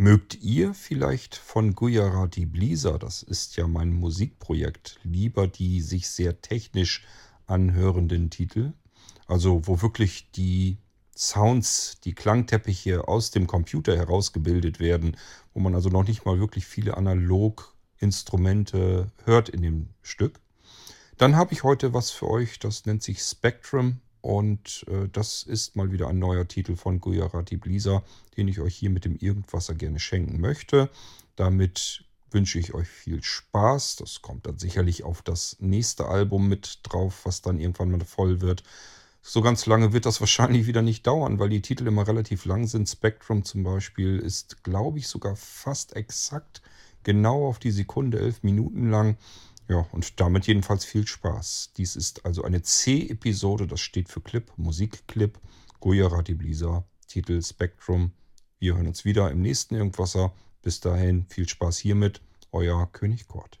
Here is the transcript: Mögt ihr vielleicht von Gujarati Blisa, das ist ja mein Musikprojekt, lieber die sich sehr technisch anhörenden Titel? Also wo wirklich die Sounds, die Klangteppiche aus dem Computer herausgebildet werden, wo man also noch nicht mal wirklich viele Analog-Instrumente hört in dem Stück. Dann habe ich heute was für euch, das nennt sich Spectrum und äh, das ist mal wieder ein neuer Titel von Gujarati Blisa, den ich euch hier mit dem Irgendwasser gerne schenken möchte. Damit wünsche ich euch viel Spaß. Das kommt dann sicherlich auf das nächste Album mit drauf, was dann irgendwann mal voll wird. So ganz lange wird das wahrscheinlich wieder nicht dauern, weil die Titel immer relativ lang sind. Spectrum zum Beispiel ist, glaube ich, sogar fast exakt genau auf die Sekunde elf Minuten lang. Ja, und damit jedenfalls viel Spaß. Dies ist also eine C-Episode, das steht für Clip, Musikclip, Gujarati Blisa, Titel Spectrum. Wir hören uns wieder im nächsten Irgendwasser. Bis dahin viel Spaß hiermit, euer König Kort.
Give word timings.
Mögt 0.00 0.40
ihr 0.40 0.72
vielleicht 0.72 1.34
von 1.34 1.74
Gujarati 1.74 2.46
Blisa, 2.46 2.96
das 2.96 3.22
ist 3.22 3.56
ja 3.56 3.68
mein 3.68 3.92
Musikprojekt, 3.92 4.98
lieber 5.02 5.46
die 5.46 5.82
sich 5.82 6.08
sehr 6.08 6.40
technisch 6.40 7.04
anhörenden 7.46 8.30
Titel? 8.30 8.72
Also 9.26 9.66
wo 9.66 9.82
wirklich 9.82 10.30
die 10.30 10.78
Sounds, 11.14 11.98
die 12.02 12.14
Klangteppiche 12.14 13.08
aus 13.08 13.30
dem 13.30 13.46
Computer 13.46 13.94
herausgebildet 13.94 14.80
werden, 14.80 15.18
wo 15.52 15.60
man 15.60 15.74
also 15.74 15.90
noch 15.90 16.08
nicht 16.08 16.24
mal 16.24 16.40
wirklich 16.40 16.64
viele 16.64 16.96
Analog-Instrumente 16.96 19.12
hört 19.26 19.50
in 19.50 19.60
dem 19.60 19.90
Stück. 20.00 20.40
Dann 21.18 21.36
habe 21.36 21.52
ich 21.52 21.62
heute 21.62 21.92
was 21.92 22.10
für 22.10 22.26
euch, 22.26 22.58
das 22.58 22.86
nennt 22.86 23.02
sich 23.02 23.20
Spectrum 23.20 24.00
und 24.20 24.84
äh, 24.88 25.08
das 25.10 25.42
ist 25.42 25.76
mal 25.76 25.92
wieder 25.92 26.08
ein 26.08 26.18
neuer 26.18 26.46
Titel 26.46 26.76
von 26.76 27.00
Gujarati 27.00 27.56
Blisa, 27.56 28.02
den 28.36 28.48
ich 28.48 28.60
euch 28.60 28.74
hier 28.74 28.90
mit 28.90 29.04
dem 29.04 29.16
Irgendwasser 29.16 29.74
gerne 29.74 29.98
schenken 29.98 30.40
möchte. 30.40 30.90
Damit 31.36 32.04
wünsche 32.30 32.58
ich 32.58 32.74
euch 32.74 32.88
viel 32.88 33.22
Spaß. 33.22 33.96
Das 33.96 34.22
kommt 34.22 34.46
dann 34.46 34.58
sicherlich 34.58 35.04
auf 35.04 35.22
das 35.22 35.56
nächste 35.60 36.06
Album 36.06 36.48
mit 36.48 36.80
drauf, 36.82 37.20
was 37.24 37.42
dann 37.42 37.58
irgendwann 37.58 37.90
mal 37.90 38.04
voll 38.04 38.40
wird. 38.40 38.62
So 39.22 39.42
ganz 39.42 39.66
lange 39.66 39.92
wird 39.92 40.06
das 40.06 40.20
wahrscheinlich 40.20 40.66
wieder 40.66 40.82
nicht 40.82 41.06
dauern, 41.06 41.38
weil 41.38 41.48
die 41.48 41.62
Titel 41.62 41.86
immer 41.86 42.06
relativ 42.06 42.44
lang 42.44 42.66
sind. 42.66 42.88
Spectrum 42.88 43.44
zum 43.44 43.62
Beispiel 43.62 44.18
ist, 44.18 44.62
glaube 44.64 44.98
ich, 44.98 45.08
sogar 45.08 45.36
fast 45.36 45.96
exakt 45.96 46.62
genau 47.02 47.46
auf 47.48 47.58
die 47.58 47.70
Sekunde 47.70 48.18
elf 48.18 48.42
Minuten 48.42 48.90
lang. 48.90 49.16
Ja, 49.70 49.86
und 49.92 50.18
damit 50.18 50.48
jedenfalls 50.48 50.84
viel 50.84 51.06
Spaß. 51.06 51.74
Dies 51.76 51.94
ist 51.94 52.26
also 52.26 52.42
eine 52.42 52.60
C-Episode, 52.60 53.68
das 53.68 53.80
steht 53.80 54.08
für 54.08 54.20
Clip, 54.20 54.52
Musikclip, 54.56 55.38
Gujarati 55.78 56.34
Blisa, 56.34 56.84
Titel 57.06 57.40
Spectrum. 57.40 58.10
Wir 58.58 58.74
hören 58.74 58.88
uns 58.88 59.04
wieder 59.04 59.30
im 59.30 59.42
nächsten 59.42 59.76
Irgendwasser. 59.76 60.34
Bis 60.60 60.80
dahin 60.80 61.24
viel 61.28 61.48
Spaß 61.48 61.78
hiermit, 61.78 62.20
euer 62.50 62.90
König 62.90 63.28
Kort. 63.28 63.60